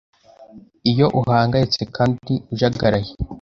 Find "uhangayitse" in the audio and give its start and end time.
1.19-1.81